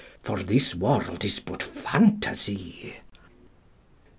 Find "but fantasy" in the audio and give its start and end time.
1.39-2.95